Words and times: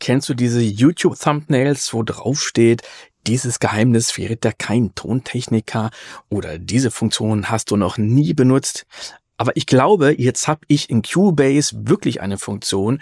Kennst 0.00 0.28
du 0.28 0.34
diese 0.34 0.60
YouTube-Thumbnails, 0.60 1.92
wo 1.92 2.02
drauf 2.02 2.40
steht, 2.40 2.82
dieses 3.26 3.58
Geheimnis 3.58 4.10
verrät 4.10 4.44
da 4.44 4.52
kein 4.52 4.94
Tontechniker 4.94 5.90
oder 6.30 6.58
diese 6.58 6.90
Funktion 6.90 7.50
hast 7.50 7.70
du 7.70 7.76
noch 7.76 7.98
nie 7.98 8.32
benutzt? 8.32 8.86
Aber 9.36 9.56
ich 9.56 9.66
glaube, 9.66 10.14
jetzt 10.20 10.48
habe 10.48 10.62
ich 10.68 10.90
in 10.90 11.02
Cubase 11.02 11.74
wirklich 11.88 12.20
eine 12.20 12.38
Funktion, 12.38 13.00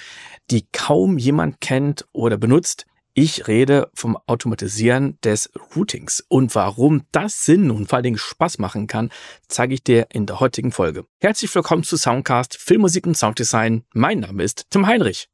die 0.51 0.67
kaum 0.73 1.17
jemand 1.17 1.61
kennt 1.61 2.07
oder 2.13 2.37
benutzt. 2.37 2.87
Ich 3.15 3.49
rede 3.49 3.91
vom 3.95 4.19
Automatisieren 4.27 5.19
des 5.25 5.51
Routings. 5.75 6.23
Und 6.29 6.55
warum 6.55 7.05
das 7.13 7.45
Sinn 7.45 7.71
und 7.71 7.89
vor 7.89 7.97
allen 7.97 8.05
Dingen 8.05 8.19
Spaß 8.19 8.59
machen 8.59 8.87
kann, 8.87 9.11
zeige 9.49 9.73
ich 9.73 9.83
dir 9.83 10.09
in 10.13 10.27
der 10.27 10.41
heutigen 10.41 10.73
Folge. 10.73 11.07
Herzlich 11.21 11.55
willkommen 11.55 11.83
zu 11.83 11.97
Soundcast 11.97 12.59
Filmmusik 12.59 13.07
und 13.07 13.17
Sounddesign. 13.17 13.85
Mein 13.95 14.21
Name 14.21 14.43
ist 14.43 14.67
Tim 14.69 14.87
Heinrich. 14.87 15.31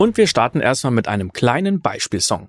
Und 0.00 0.16
wir 0.16 0.26
starten 0.26 0.60
erstmal 0.60 0.94
mit 0.94 1.08
einem 1.08 1.30
kleinen 1.30 1.82
Beispielsong. 1.82 2.48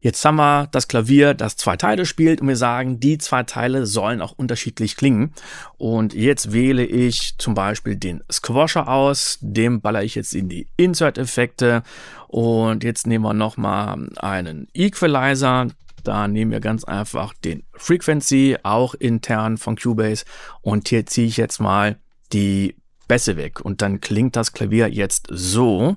Jetzt 0.00 0.24
haben 0.24 0.34
wir 0.34 0.66
das 0.72 0.88
Klavier, 0.88 1.34
das 1.34 1.56
zwei 1.56 1.76
Teile 1.76 2.06
spielt 2.06 2.40
und 2.40 2.48
wir 2.48 2.56
sagen, 2.56 2.98
die 2.98 3.18
zwei 3.18 3.44
Teile 3.44 3.86
sollen 3.86 4.20
auch 4.20 4.32
unterschiedlich 4.32 4.96
klingen. 4.96 5.32
Und 5.78 6.12
jetzt 6.12 6.52
wähle 6.52 6.84
ich 6.84 7.38
zum 7.38 7.54
Beispiel 7.54 7.94
den 7.94 8.24
Squasher 8.32 8.88
aus, 8.88 9.38
dem 9.40 9.80
baller 9.80 10.02
ich 10.02 10.16
jetzt 10.16 10.34
in 10.34 10.48
die 10.48 10.66
Insert-Effekte 10.76 11.84
und 12.26 12.82
jetzt 12.82 13.06
nehmen 13.06 13.24
wir 13.24 13.32
nochmal 13.32 14.08
einen 14.16 14.66
Equalizer, 14.74 15.68
da 16.04 16.28
nehmen 16.28 16.50
wir 16.50 16.60
ganz 16.60 16.84
einfach 16.84 17.34
den 17.34 17.64
Frequency, 17.74 18.56
auch 18.62 18.94
intern 18.94 19.58
von 19.58 19.76
Cubase. 19.76 20.24
Und 20.60 20.88
hier 20.88 21.06
ziehe 21.06 21.28
ich 21.28 21.36
jetzt 21.36 21.60
mal 21.60 21.98
die 22.32 22.76
Bässe 23.08 23.36
weg. 23.36 23.60
Und 23.60 23.82
dann 23.82 24.00
klingt 24.00 24.36
das 24.36 24.52
Klavier 24.52 24.88
jetzt 24.88 25.26
so. 25.30 25.96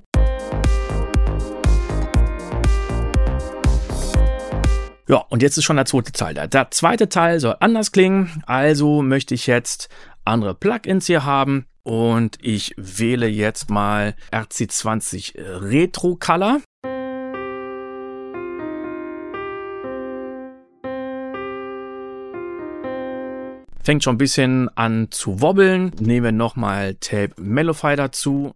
Ja, 5.07 5.17
und 5.29 5.43
jetzt 5.43 5.57
ist 5.57 5.63
schon 5.63 5.75
der 5.75 5.85
zweite 5.85 6.11
Teil 6.11 6.33
da. 6.33 6.47
Der 6.47 6.71
zweite 6.71 7.09
Teil 7.09 7.39
soll 7.39 7.55
anders 7.59 7.91
klingen. 7.91 8.43
Also 8.47 9.03
möchte 9.03 9.35
ich 9.35 9.45
jetzt 9.45 9.89
andere 10.23 10.55
Plugins 10.55 11.05
hier 11.05 11.25
haben. 11.25 11.65
Und 11.83 12.39
ich 12.41 12.73
wähle 12.77 13.27
jetzt 13.27 13.69
mal 13.69 14.15
RC20 14.31 15.35
Retro 15.61 16.15
Color. 16.15 16.61
Fängt 23.85 24.03
schon 24.03 24.15
ein 24.15 24.17
bisschen 24.17 24.67
an 24.75 25.09
zu 25.11 25.41
wobbeln. 25.41 25.91
Nehmen 25.99 26.23
wir 26.23 26.31
nochmal 26.31 26.95
Tape 26.95 27.39
Mellowfy 27.39 27.95
dazu. 27.95 28.55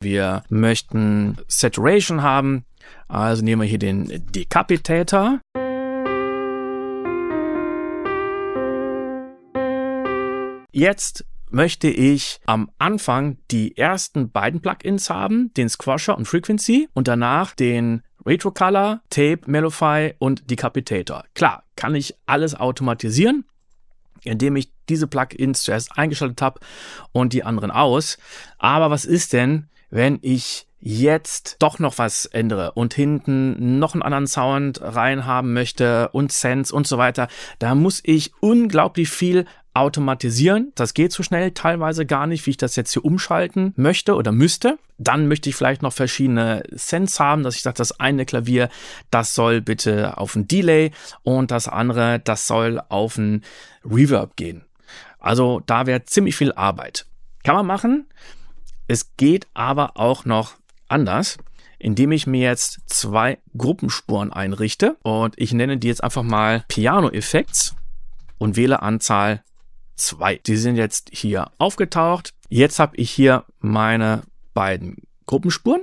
Wir 0.00 0.44
möchten 0.48 1.38
Saturation 1.48 2.22
haben. 2.22 2.64
Also 3.08 3.42
nehmen 3.42 3.62
wir 3.62 3.68
hier 3.68 3.80
den 3.80 4.26
Decapitator. 4.32 5.40
Jetzt 10.70 11.24
möchte 11.52 11.88
ich 11.88 12.40
am 12.46 12.70
Anfang 12.78 13.38
die 13.50 13.76
ersten 13.76 14.30
beiden 14.30 14.60
Plugins 14.60 15.10
haben, 15.10 15.52
den 15.54 15.68
Squasher 15.68 16.16
und 16.16 16.26
Frequency 16.26 16.88
und 16.94 17.08
danach 17.08 17.54
den 17.54 18.02
Retrocolor, 18.24 19.00
Tape, 19.10 19.40
Mellowfy 19.46 20.14
und 20.18 20.50
Decapitator. 20.50 21.24
Klar, 21.34 21.64
kann 21.76 21.94
ich 21.94 22.14
alles 22.26 22.54
automatisieren, 22.54 23.44
indem 24.24 24.56
ich 24.56 24.72
diese 24.88 25.06
Plugins 25.06 25.62
zuerst 25.62 25.96
eingeschaltet 25.96 26.42
habe 26.42 26.60
und 27.12 27.32
die 27.32 27.44
anderen 27.44 27.70
aus. 27.70 28.18
Aber 28.58 28.90
was 28.90 29.04
ist 29.04 29.32
denn, 29.32 29.68
wenn 29.90 30.18
ich 30.22 30.66
jetzt 30.82 31.56
doch 31.60 31.78
noch 31.78 31.98
was 31.98 32.26
ändere 32.26 32.72
und 32.72 32.92
hinten 32.92 33.78
noch 33.78 33.94
einen 33.94 34.02
anderen 34.02 34.26
Sound 34.26 34.80
reinhaben 34.82 35.52
möchte 35.52 36.08
und 36.08 36.32
Sense 36.32 36.74
und 36.74 36.88
so 36.88 36.98
weiter, 36.98 37.28
da 37.60 37.74
muss 37.74 38.00
ich 38.04 38.32
unglaublich 38.40 39.08
viel 39.08 39.46
automatisieren. 39.74 40.72
Das 40.74 40.94
geht 40.94 41.12
so 41.12 41.22
schnell 41.22 41.52
teilweise 41.52 42.04
gar 42.04 42.26
nicht, 42.26 42.46
wie 42.46 42.50
ich 42.50 42.56
das 42.56 42.76
jetzt 42.76 42.92
hier 42.92 43.04
umschalten 43.04 43.72
möchte 43.76 44.14
oder 44.14 44.32
müsste. 44.32 44.78
Dann 44.98 45.28
möchte 45.28 45.48
ich 45.48 45.56
vielleicht 45.56 45.82
noch 45.82 45.92
verschiedene 45.92 46.62
Sense 46.70 47.22
haben, 47.22 47.42
dass 47.42 47.56
ich 47.56 47.62
sage, 47.62 47.76
das 47.78 47.98
eine 47.98 48.26
Klavier, 48.26 48.68
das 49.10 49.34
soll 49.34 49.60
bitte 49.60 50.18
auf 50.18 50.36
ein 50.36 50.46
Delay 50.46 50.92
und 51.22 51.50
das 51.50 51.68
andere, 51.68 52.20
das 52.20 52.46
soll 52.46 52.80
auf 52.88 53.16
ein 53.16 53.42
Reverb 53.84 54.36
gehen. 54.36 54.64
Also 55.18 55.62
da 55.66 55.86
wäre 55.86 56.04
ziemlich 56.04 56.36
viel 56.36 56.52
Arbeit. 56.52 57.06
Kann 57.42 57.54
man 57.54 57.66
machen. 57.66 58.06
Es 58.88 59.16
geht 59.16 59.46
aber 59.54 59.96
auch 59.96 60.24
noch 60.24 60.54
anders, 60.88 61.38
indem 61.78 62.12
ich 62.12 62.26
mir 62.26 62.48
jetzt 62.48 62.80
zwei 62.86 63.38
Gruppenspuren 63.56 64.32
einrichte 64.32 64.96
und 65.02 65.34
ich 65.38 65.52
nenne 65.52 65.78
die 65.78 65.88
jetzt 65.88 66.04
einfach 66.04 66.22
mal 66.22 66.64
Piano 66.68 67.10
Effects 67.10 67.74
und 68.38 68.56
wähle 68.56 68.82
Anzahl 68.82 69.42
2. 69.96 70.36
Die 70.46 70.56
sind 70.56 70.76
jetzt 70.76 71.10
hier 71.12 71.50
aufgetaucht. 71.58 72.34
Jetzt 72.48 72.78
habe 72.78 72.96
ich 72.96 73.10
hier 73.10 73.44
meine 73.60 74.22
beiden 74.54 74.96
Gruppenspuren. 75.26 75.82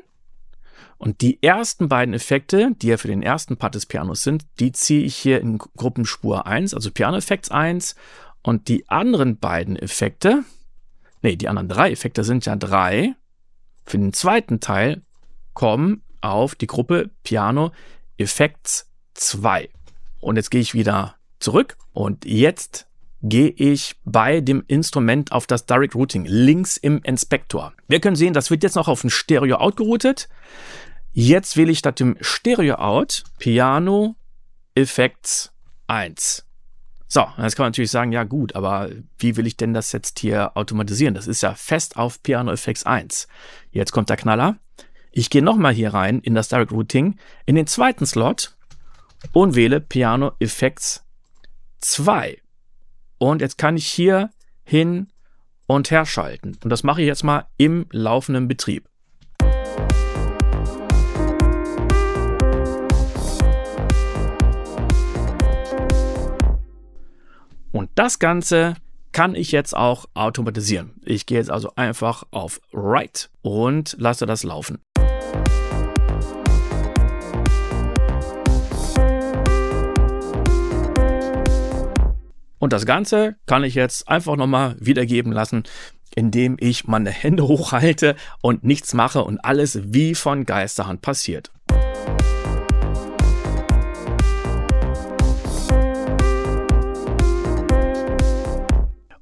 Und 0.97 1.21
die 1.21 1.41
ersten 1.41 1.87
beiden 1.87 2.13
Effekte, 2.13 2.71
die 2.75 2.87
ja 2.87 2.97
für 2.97 3.07
den 3.07 3.23
ersten 3.23 3.55
Part 3.55 3.75
des 3.75 3.85
Pianos 3.85 4.21
sind, 4.21 4.45
die 4.59 4.73
ziehe 4.73 5.05
ich 5.05 5.15
hier 5.15 5.39
in 5.39 5.57
Gruppenspur 5.57 6.45
1, 6.45 6.73
also 6.73 6.91
Piano 6.91 7.15
Effects 7.15 7.49
1. 7.49 7.95
Und 8.41 8.67
die 8.67 8.87
anderen 8.89 9.37
beiden 9.37 9.77
Effekte, 9.77 10.43
nee, 11.21 11.37
die 11.37 11.47
anderen 11.47 11.69
drei 11.69 11.91
Effekte 11.91 12.25
sind 12.25 12.45
ja 12.45 12.57
drei. 12.57 13.15
Für 13.85 13.97
den 13.97 14.11
zweiten 14.11 14.59
Teil 14.59 15.01
kommen 15.53 16.03
auf 16.19 16.55
die 16.55 16.67
Gruppe 16.67 17.09
Piano 17.23 17.71
Effects 18.17 18.89
2. 19.13 19.69
Und 20.19 20.35
jetzt 20.35 20.51
gehe 20.51 20.61
ich 20.61 20.73
wieder 20.73 21.15
zurück 21.39 21.77
und 21.93 22.25
jetzt 22.25 22.88
gehe 23.21 23.49
ich 23.49 23.95
bei 24.05 24.41
dem 24.41 24.63
Instrument 24.67 25.31
auf 25.31 25.45
das 25.45 25.65
Direct 25.65 25.95
Routing 25.95 26.25
links 26.25 26.77
im 26.77 27.01
Inspektor. 27.03 27.73
Wir 27.87 27.99
können 27.99 28.15
sehen, 28.15 28.33
das 28.33 28.49
wird 28.49 28.63
jetzt 28.63 28.75
noch 28.75 28.87
auf 28.87 29.03
ein 29.03 29.09
Stereo 29.09 29.57
Out 29.57 29.75
geroutet. 29.75 30.29
Jetzt 31.11 31.57
wähle 31.57 31.71
ich 31.71 31.79
statt 31.79 31.99
dem 31.99 32.17
Stereo 32.21 32.75
Out 32.75 33.23
Piano 33.39 34.15
Effects 34.75 35.51
1. 35.87 36.45
So, 37.07 37.21
jetzt 37.39 37.55
kann 37.55 37.63
man 37.63 37.71
natürlich 37.71 37.91
sagen, 37.91 38.11
ja 38.11 38.23
gut, 38.23 38.55
aber 38.55 38.89
wie 39.17 39.35
will 39.35 39.47
ich 39.47 39.57
denn 39.57 39.73
das 39.73 39.91
jetzt 39.91 40.19
hier 40.19 40.55
automatisieren? 40.55 41.15
Das 41.15 41.27
ist 41.27 41.41
ja 41.41 41.55
fest 41.55 41.97
auf 41.97 42.21
Piano 42.21 42.51
Effects 42.51 42.85
1. 42.85 43.27
Jetzt 43.71 43.91
kommt 43.91 44.09
der 44.09 44.17
Knaller. 44.17 44.57
Ich 45.11 45.31
gehe 45.31 45.41
nochmal 45.41 45.73
hier 45.73 45.93
rein 45.93 46.19
in 46.19 46.35
das 46.35 46.49
Direct 46.49 46.71
Routing, 46.71 47.17
in 47.47 47.55
den 47.55 47.65
zweiten 47.65 48.05
Slot 48.05 48.55
und 49.33 49.55
wähle 49.55 49.81
Piano 49.81 50.33
Effects 50.39 51.03
2. 51.79 52.39
Und 53.19 53.41
jetzt 53.41 53.57
kann 53.57 53.75
ich 53.75 53.85
hier 53.85 54.29
hin 54.63 55.07
und 55.67 55.91
her 55.91 56.05
schalten. 56.05 56.57
Und 56.63 56.69
das 56.69 56.83
mache 56.83 57.01
ich 57.01 57.07
jetzt 57.07 57.23
mal 57.23 57.45
im 57.57 57.85
laufenden 57.91 58.47
Betrieb. 58.47 58.87
Und 67.71 67.89
das 67.95 68.19
Ganze 68.19 68.75
kann 69.11 69.35
ich 69.35 69.51
jetzt 69.51 69.75
auch 69.75 70.05
automatisieren. 70.13 70.93
Ich 71.03 71.25
gehe 71.25 71.37
jetzt 71.37 71.51
also 71.51 71.73
einfach 71.75 72.23
auf 72.31 72.61
Write 72.71 73.27
und 73.41 73.95
lasse 73.99 74.25
das 74.25 74.43
laufen. 74.43 74.79
Und 82.69 82.73
das 82.73 82.85
Ganze 82.85 83.35
kann 83.47 83.63
ich 83.63 83.73
jetzt 83.73 84.07
einfach 84.07 84.35
nochmal 84.35 84.75
wiedergeben 84.79 85.31
lassen, 85.31 85.63
indem 86.13 86.55
ich 86.59 86.85
meine 86.85 87.09
Hände 87.09 87.41
hochhalte 87.47 88.15
und 88.43 88.63
nichts 88.63 88.93
mache 88.93 89.23
und 89.23 89.43
alles 89.43 89.79
wie 89.91 90.13
von 90.13 90.45
Geisterhand 90.45 91.01
passiert. 91.01 91.49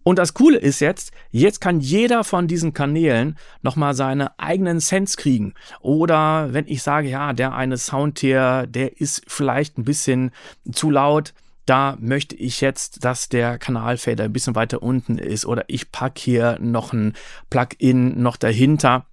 Und 0.04 0.20
das 0.20 0.34
Coole 0.34 0.58
ist 0.58 0.82
jetzt, 0.82 1.14
jetzt 1.32 1.62
kann 1.62 1.80
jeder 1.80 2.26
von 2.26 2.50
diesen 2.50 2.74
Kanälen 2.74 3.38
nochmal 3.62 3.94
seine 3.94 4.38
eigenen 4.38 4.82
Sense 4.82 5.16
kriegen. 5.16 5.54
Oder 5.80 6.52
wenn 6.52 6.68
ich 6.68 6.84
sage, 6.84 7.08
ja, 7.08 7.32
der 7.32 7.54
eine 7.54 7.78
Sound 7.78 8.20
hier, 8.20 8.68
der 8.68 9.00
ist 9.00 9.24
vielleicht 9.26 9.78
ein 9.78 9.86
bisschen 9.86 10.32
zu 10.70 10.92
laut, 10.92 11.34
da 11.68 11.98
möchte 12.00 12.36
ich 12.36 12.62
jetzt, 12.62 13.04
dass 13.06 13.30
der 13.30 13.60
Kanalfader 13.60 14.24
ein 14.24 14.34
bisschen 14.34 14.56
weiter 14.56 14.82
unten 14.82 15.18
ist 15.18 15.46
oder 15.46 15.66
ich 15.68 15.92
packe 15.92 16.20
hier 16.20 16.58
noch 16.60 16.94
ein 16.94 17.14
Plugin 17.50 18.22
noch 18.22 18.38
dahinter 18.38 19.06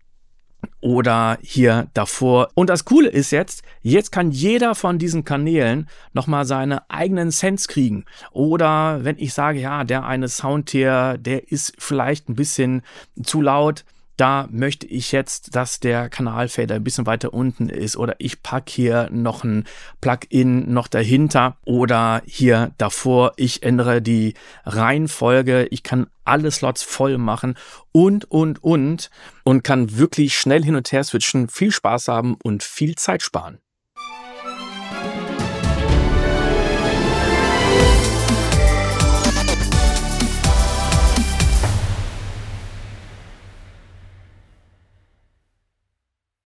oder 0.81 1.39
hier 1.43 1.89
davor. 1.95 2.49
Und 2.55 2.71
das 2.71 2.85
Coole 2.85 3.09
ist 3.09 3.33
jetzt, 3.33 3.63
jetzt 3.83 4.13
kann 4.13 4.31
jeder 4.31 4.75
von 4.75 4.99
diesen 4.99 5.25
Kanälen 5.25 5.89
nochmal 6.13 6.45
seine 6.45 6.89
eigenen 6.91 7.31
Sens 7.31 7.69
kriegen. 7.69 8.05
Oder 8.33 9.05
wenn 9.05 9.19
ich 9.19 9.35
sage, 9.35 9.61
ja, 9.61 9.85
der 9.85 10.05
eine 10.05 10.29
Sound 10.29 10.71
hier, 10.71 11.19
der 11.19 11.51
ist 11.51 11.75
vielleicht 11.79 12.29
ein 12.29 12.35
bisschen 12.35 12.83
zu 13.23 13.43
laut, 13.43 13.85
da 14.17 14.49
möchte 14.51 14.87
ich 14.87 15.13
jetzt, 15.13 15.57
dass 15.57 15.81
der 15.81 16.09
Kanalfader 16.09 16.77
ein 16.77 16.85
bisschen 16.85 17.07
weiter 17.07 17.35
unten 17.35 17.69
ist 17.69 17.97
oder 17.97 18.17
ich 18.19 18.43
packe 18.43 18.73
hier 18.73 19.09
noch 19.11 19.45
ein 19.45 19.65
Plugin 20.01 20.73
noch 20.73 20.89
dahinter 20.89 21.57
oder 21.65 22.23
hier 22.27 22.73
davor. 22.79 23.33
Ich 23.37 23.63
ändere 23.63 24.01
die 24.01 24.35
Reihenfolge. 24.65 25.67
Ich 25.71 25.83
kann 25.83 26.07
alle 26.25 26.51
Slots 26.51 26.83
voll 26.83 27.19
machen 27.19 27.55
und, 27.93 28.31
und, 28.31 28.63
und 28.63 29.11
und 29.43 29.63
kann 29.63 29.99
wirklich 29.99 30.37
schnell 30.39 30.65
hin 30.65 30.77
und 30.77 30.91
her 30.93 31.05
switchen, 31.05 31.49
viel 31.49 31.73
Spaß 31.73 32.09
haben 32.09 32.37
und 32.43 32.63
viel 32.63 32.95
Zeit 32.95 33.23
sparen. 33.23 33.59